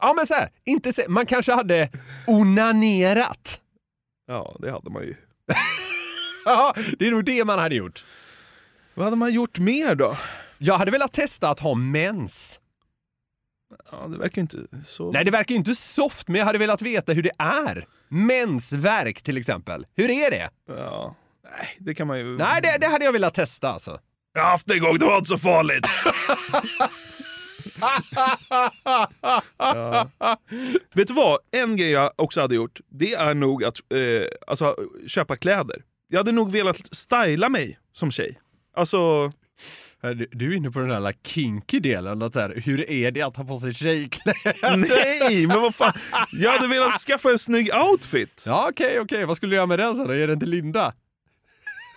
[0.00, 1.90] ja men så här, inte så, man kanske hade
[2.26, 3.60] onanerat.
[4.26, 5.14] Ja, det hade man ju.
[6.48, 8.04] Ja, det är nog det man hade gjort.
[8.94, 10.16] Vad hade man gjort mer då?
[10.58, 12.60] Jag hade velat testa att ha mens.
[13.92, 15.12] Ja, det verkar inte så...
[15.12, 17.86] Nej, det verkar ju inte soft, men jag hade velat veta hur det är.
[18.08, 19.86] Mensvärk till exempel.
[19.94, 20.50] Hur är det?
[20.68, 22.36] Ja, nej, det kan man ju...
[22.38, 23.98] Nej, det, det hade jag velat testa alltså.
[24.34, 25.86] Jag har haft det en gång, det var inte så farligt.
[29.58, 30.08] ja.
[30.94, 31.38] Vet du vad?
[31.52, 34.76] En grej jag också hade gjort, det är nog att eh, alltså,
[35.06, 35.82] köpa kläder.
[36.08, 38.40] Jag hade nog velat styla mig som tjej.
[38.76, 39.32] Alltså...
[40.32, 43.44] Du, är inne på den där kinky delen, att här, hur är det att ha
[43.44, 44.76] på sig tjejkläder?
[44.76, 45.92] Nej, men vad fan.
[46.32, 48.44] Jag hade velat skaffa en snygg outfit.
[48.46, 49.24] Ja, okej, okay, okej.
[49.24, 50.14] Vad skulle du göra med den sen då?
[50.14, 50.92] Ge den till Linda?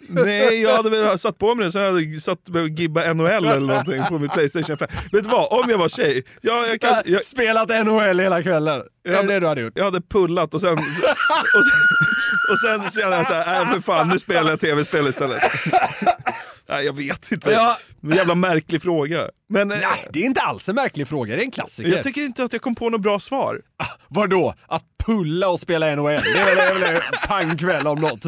[0.07, 3.27] Nej, jag hade väl satt på mig den så jag hade satt och gibba NHL
[3.27, 4.87] eller någonting på min Playstation 5.
[5.11, 5.59] Vet du vad?
[5.63, 7.11] Om jag var tjej, jag, jag kanske...
[7.11, 8.81] Jag, Spelat NHL hela kvällen?
[9.03, 9.73] Jag hade, är det du hade gjort?
[9.75, 10.77] Jag hade pullat och sen...
[10.79, 15.41] Och sen, och sen kände jag såhär, nej för fan nu spelar jag tv-spel istället.
[16.69, 17.51] nej jag vet inte.
[17.51, 17.77] Ja.
[18.03, 19.29] En jävla märklig fråga.
[19.49, 21.91] Men, nej, det är inte alls en märklig fråga, det är en klassiker.
[21.91, 23.61] Jag tycker inte att jag kom på något bra svar.
[23.77, 24.53] Ah, vadå?
[24.67, 26.05] Att pulla och spela NHL?
[26.05, 28.25] Det det är väl en pangkväll om något?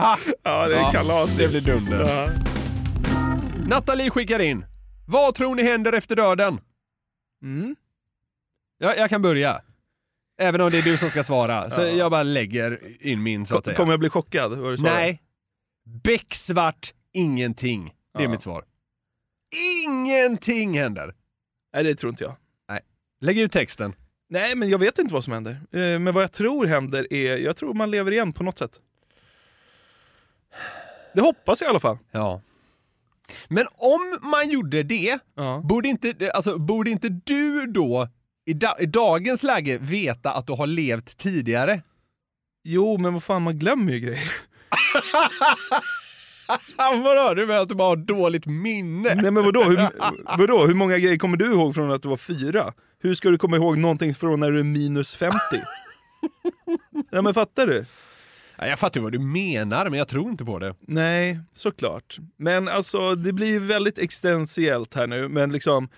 [0.00, 0.18] Ah.
[0.42, 1.36] Ja, det är ja, kalas.
[1.36, 2.00] Det blir dunder.
[2.00, 2.30] Ja.
[3.68, 4.64] Nathalie skickar in.
[5.06, 6.60] Vad tror ni händer efter döden?
[7.42, 7.76] Mm.
[8.78, 9.62] Ja, jag kan börja.
[10.40, 11.70] Även om det är du som ska svara.
[11.70, 11.86] Så ja.
[11.86, 13.76] jag bara lägger in min så att säga.
[13.76, 14.58] Kommer jag bli chockad?
[14.58, 15.22] Vad du Nej.
[16.02, 17.94] Becksvart ingenting.
[18.14, 18.30] Det är ja.
[18.30, 18.64] mitt svar.
[19.86, 21.14] Ingenting händer!
[21.74, 22.36] Nej, det tror inte jag.
[22.68, 22.80] Nej.
[23.20, 23.94] Lägg ut texten.
[24.28, 25.52] Nej, men jag vet inte vad som händer.
[25.52, 28.80] Eh, men vad jag tror händer är, jag tror man lever igen på något sätt.
[31.14, 31.98] Det hoppas jag i alla fall.
[32.10, 32.40] Ja.
[33.48, 35.62] Men om man gjorde det, ja.
[35.64, 38.08] borde, inte, alltså, borde inte du då
[38.46, 41.82] i, da, i dagens läge veta att du har levt tidigare?
[42.64, 44.32] Jo, men vad fan, man glömmer ju grejer.
[47.04, 47.34] vadå?
[47.34, 49.14] Du menar att du bara har dåligt minne?
[49.14, 49.64] Nej men vadå?
[49.64, 49.88] Hur,
[50.38, 50.66] vadå?
[50.66, 52.72] Hur många grejer kommer du ihåg från att du var fyra?
[53.00, 55.36] Hur ska du komma ihåg någonting från när du är minus 50?
[57.10, 57.84] ja men fattar du?
[58.58, 60.74] Jag fattar vad du menar, men jag tror inte på det.
[60.80, 62.18] Nej, såklart.
[62.36, 65.88] Men alltså, det blir väldigt existentiellt här nu, men liksom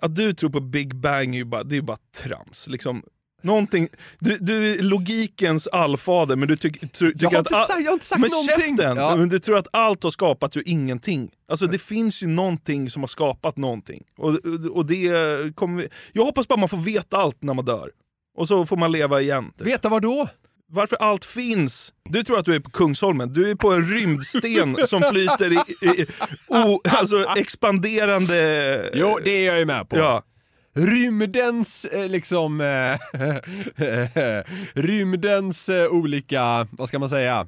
[0.00, 2.66] att du tror på Big Bang är ju bara, det är bara trams.
[2.66, 3.02] Liksom,
[3.42, 3.88] någonting,
[4.18, 7.68] du, du är logikens allfader men du tyck, ty, tycker jag har att...
[7.68, 8.76] Sagt, jag har inte sagt men någonting!
[8.76, 9.16] Käften, ja.
[9.16, 11.30] men du tror att allt har skapats ur ingenting.
[11.48, 14.04] Alltså det finns ju någonting som har skapat någonting.
[14.16, 14.34] Och,
[14.70, 17.90] och det kommer vi, jag hoppas bara man får veta allt när man dör.
[18.36, 19.52] Och så får man leva igen.
[19.58, 19.66] Typ.
[19.66, 20.28] Veta vad då?
[20.66, 21.92] Varför allt finns.
[22.04, 25.86] Du tror att du är på Kungsholmen, du är på en rymdsten som flyter i,
[25.86, 26.06] i
[26.48, 28.90] o, alltså expanderande...
[28.94, 29.96] Jo, det är jag ju med på.
[29.96, 30.22] Ja.
[30.76, 32.98] Rymdens, eh, liksom, eh,
[34.82, 37.46] rymdens eh, olika, vad ska man säga,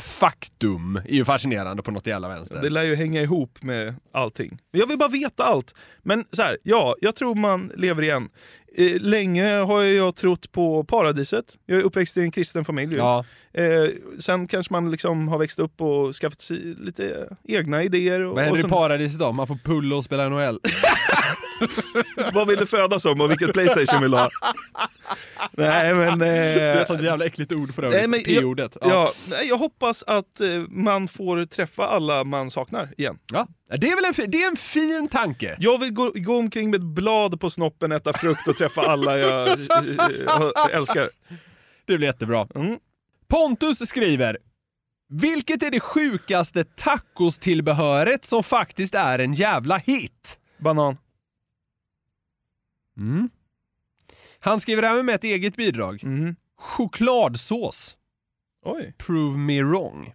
[0.00, 2.62] faktum är ju fascinerande på något jävla vänster.
[2.62, 4.58] Det lär ju hänga ihop med allting.
[4.70, 5.74] Jag vill bara veta allt.
[6.02, 8.28] Men så här, ja, jag tror man lever igen.
[8.78, 11.58] Eh, länge har jag trott på paradiset.
[11.66, 12.94] Jag är uppväxt i en kristen familj.
[12.96, 13.24] Ja.
[13.56, 18.20] Eh, sen kanske man liksom har växt upp och skaffat sig lite egna idéer.
[18.20, 19.32] Och, Vad händer och i paradiset då?
[19.32, 20.60] Man får pulla och spela NHL?
[22.34, 24.30] Vad vill du födas som och vilket Playstation vill du ha?
[25.52, 26.12] Nej men...
[26.12, 26.18] Eh...
[26.18, 28.76] Det är ett sånt jävla äckligt ord för övrigt, P-ordet.
[28.80, 29.12] Ja.
[29.30, 33.18] Ja, jag hoppas att eh, man får träffa alla man saknar igen.
[33.32, 35.56] Ja, det är väl en, det är en fin tanke.
[35.58, 39.18] Jag vill gå, gå omkring med ett blad på snoppen, äta frukt och träffa alla
[39.18, 39.58] jag,
[40.56, 41.10] jag älskar.
[41.86, 42.48] Det blir jättebra.
[42.54, 42.78] Mm.
[43.28, 44.38] Pontus skriver
[45.08, 50.38] vilket är det sjukaste tacostillbehöret som faktiskt är en jävla hit?
[50.58, 50.96] Banan.
[52.96, 53.30] Mm.
[54.38, 56.04] Han skriver även med ett eget bidrag.
[56.04, 56.36] Mm.
[56.58, 57.96] Chokladsås.
[58.64, 58.94] Oj.
[58.98, 60.14] Prove me wrong.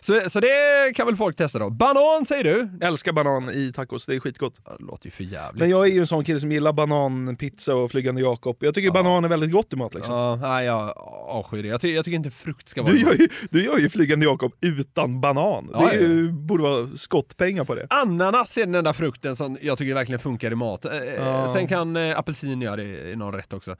[0.00, 0.48] Så, så det
[0.94, 1.70] kan väl folk testa då.
[1.70, 2.86] Banan säger du?
[2.86, 4.54] Älskar banan i tacos, det är skitgott.
[4.64, 5.60] Ja, det låter ju för jävligt.
[5.60, 8.56] Men jag är ju en sån kille som gillar bananpizza och flygande Jakob.
[8.60, 8.92] Jag tycker ja.
[8.92, 10.14] banan är väldigt gott i mat liksom.
[10.14, 10.92] Ja, nej, jag
[11.28, 11.68] avskyr det.
[11.68, 14.26] Jag, ty jag tycker inte frukt ska vara du gör, ju, du gör ju flygande
[14.26, 15.70] Jakob utan banan.
[15.72, 17.86] Ja, det ju, borde vara skottpengar på det.
[17.90, 20.84] Ananas är den enda frukten som jag tycker verkligen funkar i mat.
[20.84, 21.52] Eh, ja.
[21.52, 23.76] Sen kan eh, apelsin göra det i någon rätt också.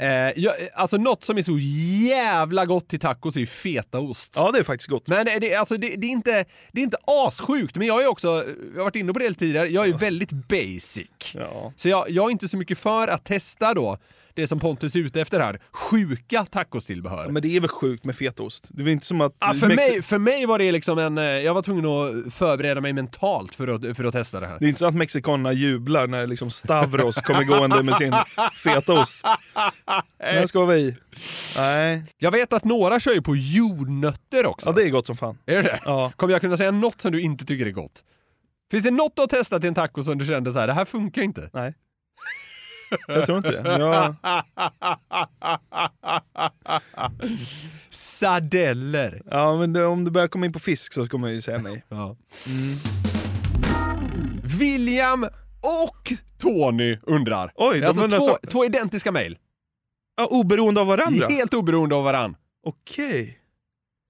[0.00, 1.58] Eh, jag, alltså något som är så
[2.08, 4.32] jävla gott till tacos är fetaost.
[4.36, 5.08] Ja, det är faktiskt gott.
[5.08, 8.26] Men det, alltså, det, det, är inte, det är inte assjukt, men jag är också,
[8.26, 11.34] jag har varit inne på det tidigare, jag är väldigt basic.
[11.34, 11.72] Ja.
[11.76, 13.98] Så jag, jag är inte så mycket för att testa då
[14.34, 15.60] det som Pontus är ute efter här.
[15.72, 17.28] Sjuka tacostillbehör.
[17.28, 18.66] Men det är väl sjukt med fetaost?
[18.70, 19.36] Det är väl inte som att...
[19.40, 22.34] Ja, för, Mexi- mig, för mig var det liksom en, eh, jag var tvungen att
[22.34, 24.58] förbereda mig mentalt för att, för att testa det här.
[24.58, 28.14] Det är inte så att mexikanerna jublar när liksom Stavros kommer gående med sin
[28.64, 29.24] fetaost.
[30.18, 30.96] Den ska vi i.
[31.56, 32.02] Nej.
[32.18, 34.68] Jag vet att några kör ju på jordnötter också.
[34.68, 35.38] Ja, det är gott som fan.
[35.46, 35.80] Är det det?
[35.84, 36.12] Ja.
[36.16, 38.02] Kommer jag kunna säga något som du inte tycker är gott?
[38.70, 40.72] Finns det något du har testat till en taco som du kände så här, det
[40.72, 41.50] här funkar inte?
[41.52, 41.74] Nej.
[43.06, 43.78] Jag tror inte det.
[43.78, 44.14] Jag...
[47.90, 49.22] Sardeller.
[49.30, 51.58] Ja, men det, om du börjar komma in på fisk så kommer jag ju säga
[51.58, 51.84] nej.
[51.88, 52.16] Ja.
[54.58, 55.24] William
[55.84, 57.52] och Tony undrar.
[57.56, 59.38] Oj, de alltså undrar två, så- två identiska mejl.
[60.16, 61.28] Ja, oberoende av varandra?
[61.28, 62.36] Helt oberoende av varann.
[62.66, 63.38] Okej.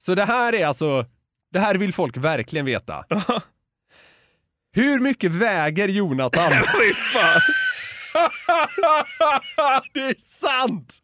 [0.02, 1.06] Så det här är alltså,
[1.52, 3.04] det här vill folk verkligen veta.
[4.74, 6.52] Hur mycket väger Jonathan?
[6.52, 7.40] Fy fan.
[9.94, 10.98] det är sant!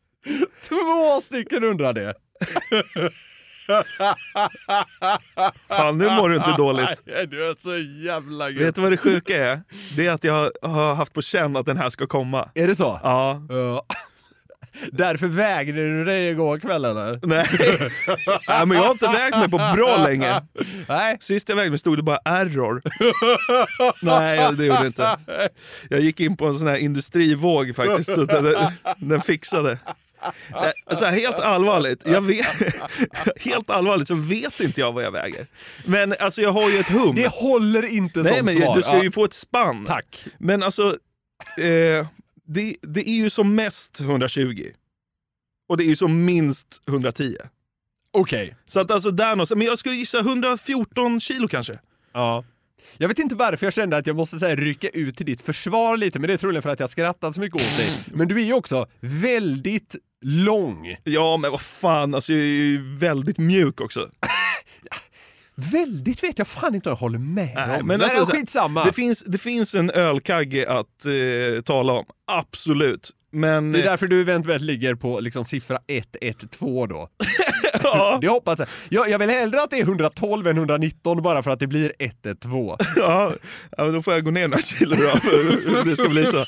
[0.69, 2.15] Två stycken undrar det.
[5.69, 7.03] Fan, nu mår du inte dåligt.
[7.05, 8.65] Du är så jävla grym.
[8.65, 9.63] Vet du vad det sjuka är?
[9.97, 12.51] Det är att jag har haft på känn att den här ska komma.
[12.55, 13.01] Är det så?
[13.03, 13.43] Ja.
[13.49, 13.87] Ja.
[14.93, 17.21] Därför vägde du dig igår kväll eller?
[17.23, 17.47] Nej.
[18.49, 20.43] Nej, men jag har inte vägt mig på bra länge.
[20.89, 21.17] Nej.
[21.21, 22.83] Sist jag vägde mig stod det bara error.
[24.03, 25.17] Nej, det gjorde det inte.
[25.91, 28.55] Jag gick in på en sån här industrivåg faktiskt, så den,
[28.97, 29.79] den fixade.
[30.93, 32.47] Så här, helt allvarligt, jag vet,
[33.41, 35.47] helt allvarligt så vet inte jag vad jag väger.
[35.85, 37.15] Men alltså jag har ju ett hum.
[37.15, 38.77] Det håller inte Nej som men svar.
[38.77, 39.85] du ska ju få ett spann.
[39.85, 40.25] Tack.
[40.39, 40.97] Men alltså,
[41.59, 42.07] eh,
[42.49, 44.71] det, det är ju som mest 120.
[45.69, 47.37] Och det är ju som minst 110.
[48.13, 48.57] Okej.
[48.67, 51.79] Så att alltså där någonstans, men jag skulle gissa 114 kilo kanske.
[52.13, 52.45] Ja.
[52.97, 55.43] Jag vet inte varför jag kände att jag måste så här, rycka ut till ditt
[55.43, 57.91] försvar lite, men det är troligen för att jag skrattat så mycket åt dig.
[58.07, 60.97] Men du är ju också väldigt lång.
[61.05, 64.11] Ja men vad fan, alltså jag är ju väldigt mjuk också.
[65.61, 67.87] Väldigt vet jag fan inte om jag håller med Nej, om.
[67.87, 68.85] men alltså, skitsamma.
[68.85, 73.11] Det finns, det finns en ölkagge att eh, tala om, absolut.
[73.33, 73.73] Men...
[73.73, 77.09] Det är därför du eventuellt ligger på liksom siffra 112 då.
[77.83, 78.69] ja, Det hoppas jag.
[78.89, 79.11] jag.
[79.11, 82.77] Jag vill hellre att det är 112 än 119 bara för att det blir 112.
[82.97, 83.33] ja,
[83.77, 86.47] ja, men då får jag gå ner några kilo då, för det ska bli så.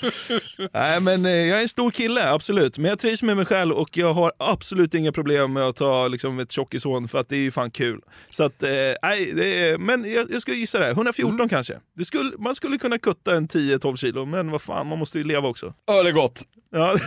[0.73, 2.79] Nej men eh, jag är en stor kille, absolut.
[2.79, 6.09] Men jag trivs med mig själv och jag har absolut inga problem med att ta
[6.09, 8.01] liksom, ett tjockishån för att det är ju fan kul.
[8.31, 8.69] Så att, eh,
[9.03, 11.75] nej, är, men jag, jag skulle gissa det, 114 kanske.
[11.97, 15.25] Det skulle, man skulle kunna kutta en 10-12 kilo, men vad fan, man måste ju
[15.25, 15.75] leva också.
[15.91, 16.45] Öl är gott.
[16.73, 16.99] Ja.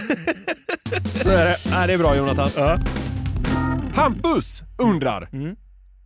[1.24, 1.58] Så är det.
[1.72, 2.50] Nej, det är bra Jonathan.
[2.56, 2.80] Ja.
[3.96, 5.30] Hampus undrar.
[5.34, 5.56] Mm.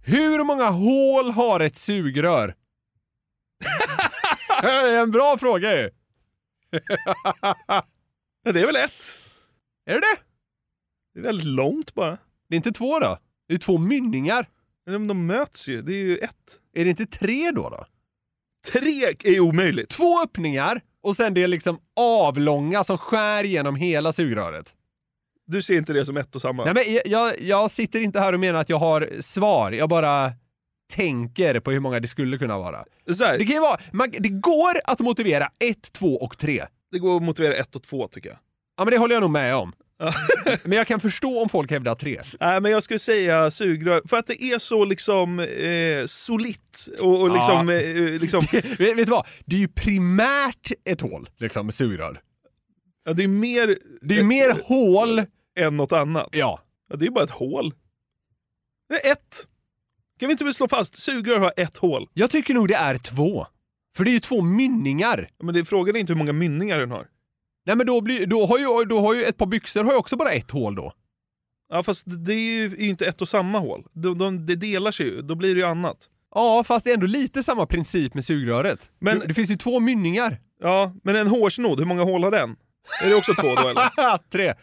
[0.04, 2.56] Hur många hål har ett sugrör?
[4.62, 5.90] det är en bra fråga ju.
[8.44, 9.18] Ja, det är väl ett.
[9.86, 10.18] Är det det?
[11.14, 12.18] Det är väldigt långt bara.
[12.50, 13.20] Det är inte två då?
[13.48, 14.50] Det är två mynningar.
[14.86, 16.60] Men de möts ju, det är ju ett.
[16.74, 17.70] Är det inte tre då?
[17.70, 17.86] då?
[18.72, 19.90] Tre är omöjligt.
[19.90, 24.76] Två öppningar och sen det är liksom avlånga som skär genom hela sugröret.
[25.46, 26.66] Du ser inte det som ett och samma?
[26.66, 29.72] Nej, men jag, jag, jag sitter inte här och menar att jag har svar.
[29.72, 30.32] Jag bara
[30.94, 32.86] tänker på hur många det skulle kunna vara.
[33.06, 36.66] Det, kan vara, man, det går att motivera ett, två och tre.
[36.92, 38.38] det går att motivera ett och två tycker jag.
[38.78, 39.74] Ja, men det håller jag nog med om.
[40.64, 42.22] men jag kan förstå om folk hävdar tre.
[42.40, 47.22] Nej, men jag skulle säga sugrör, för att det är så liksom eh, solitt och,
[47.22, 47.70] och liksom...
[47.70, 47.76] Ja.
[47.76, 49.28] Eh, liksom vet, vet du vad?
[49.46, 52.22] Det är ju primärt ett hål, liksom, sugrör.
[53.06, 53.78] ja, det är mer...
[54.02, 55.24] Det är ju mer hål...
[55.60, 56.30] Än något annat.
[56.32, 56.60] Ja.
[56.90, 56.96] ja.
[56.96, 57.74] Det är bara ett hål.
[58.90, 59.48] Det är ett.
[60.20, 60.96] Kan vi inte slå fast?
[60.96, 62.10] Sugrör har ett hål.
[62.14, 63.48] Jag tycker nog det är två.
[63.96, 65.28] För det är ju två mynningar.
[65.44, 67.08] Men det, frågan är inte hur många mynningar den har.
[67.68, 69.98] Nej men då, blir, då, har ju, då har ju ett par byxor har ju
[69.98, 70.94] också bara ett hål då.
[71.70, 73.84] Ja, fast det är ju inte ett och samma hål.
[73.94, 75.98] De, de, det delar sig ju, då blir det ju annat.
[76.36, 78.92] Ja, fast det är ändå lite samma princip med sugröret.
[79.00, 80.40] Men- det, det finns ju två mynningar.
[80.62, 82.56] Ja, men en hårsnodd, hur många hål har den?
[83.04, 84.30] Är det också två då eller?
[84.32, 84.54] Tre.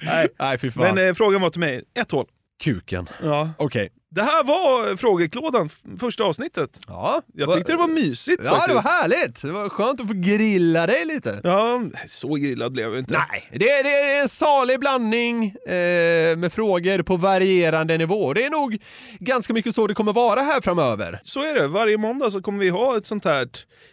[0.06, 0.28] Nej.
[0.38, 0.94] Nej, fy fan.
[0.94, 2.26] Men eh, frågan var till mig, ett hål.
[2.62, 3.08] Kuken.
[3.22, 3.50] Ja.
[3.58, 3.88] Okej.
[4.12, 5.68] Det här var frågeklådan,
[6.00, 6.80] första avsnittet.
[6.86, 7.22] Ja.
[7.34, 8.68] Jag tyckte det var mysigt Ja, faktiskt.
[8.68, 9.42] det var härligt.
[9.42, 11.40] Det var skönt att få grilla dig lite.
[11.44, 13.12] Ja, så grillad blev jag inte.
[13.30, 18.32] Nej, det, är- det är en salig blandning eh, med frågor på varierande nivå.
[18.34, 18.78] Det är nog
[19.18, 21.20] ganska mycket så det kommer vara här framöver.
[21.24, 21.68] Så är det.
[21.68, 23.48] Varje måndag så kommer vi ha ett sånt här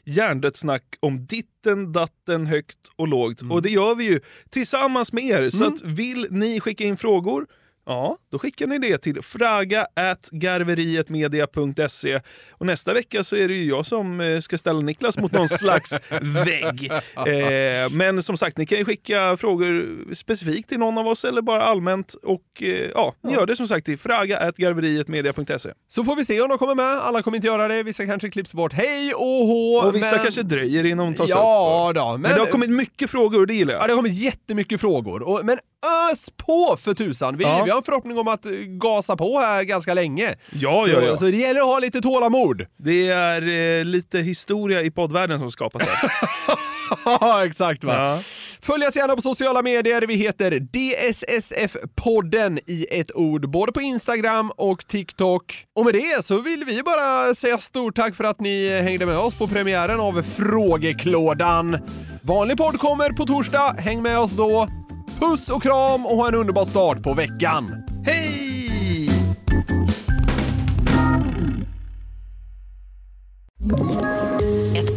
[0.06, 3.42] hjärndött snack om ditten, datten, högt och lågt.
[3.42, 3.52] Mm.
[3.52, 5.50] Och det gör vi ju tillsammans med er.
[5.50, 7.48] Så att vill ni skicka in frågor
[7.90, 12.20] Ja, då skickar ni det till fraga.garverietmedia.se
[12.52, 15.50] och nästa vecka så är det ju jag som eh, ska ställa Niklas mot någon
[15.60, 16.92] slags vägg.
[17.16, 19.86] Eh, men som sagt, ni kan ju skicka frågor
[20.16, 23.68] specifikt till någon av oss eller bara allmänt och eh, ja, ni gör det som
[23.68, 25.70] sagt till fraga.garverietmedia.se.
[25.88, 26.86] Så får vi se om de kommer med.
[26.86, 27.84] Alla kommer inte göra det.
[27.84, 28.74] Vissa kanske klipps bort.
[28.74, 29.78] Hej och hå!
[29.88, 31.96] Och vissa men- kanske dröjer innan de tas Ja upp.
[31.96, 33.82] då, Men, men- det har kommit mycket frågor och det gillar jag.
[33.84, 35.22] Ja, det har kommit jättemycket frågor.
[35.24, 35.58] Och, men
[36.12, 37.38] ös på för tusan!
[37.38, 37.64] Vi, Ja.
[37.64, 40.36] vi har en förhoppning om att eh, gasa på här ganska länge.
[40.52, 41.18] Ja, så, ja, ja.
[41.18, 42.66] så det gäller att ha lite tålamod.
[42.78, 43.42] Det är
[43.80, 46.12] eh, lite historia i poddvärlden som skapas här.
[47.06, 47.94] Ja, exakt va.
[47.94, 48.20] Ja.
[48.62, 50.02] Följ oss gärna på sociala medier.
[50.08, 55.66] Vi heter DSSF-podden i ett ord, både på Instagram och TikTok.
[55.76, 59.18] Och med det så vill vi bara säga stort tack för att ni hängde med
[59.18, 61.78] oss på premiären av Frågeklådan.
[62.22, 63.76] Vanlig podd kommer på torsdag.
[63.80, 64.68] Häng med oss då.
[65.20, 67.84] Puss och kram och ha en underbar start på veckan.
[68.06, 68.38] Hej!